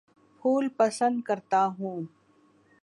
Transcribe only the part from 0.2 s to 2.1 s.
پھول پسند کرتا ہوں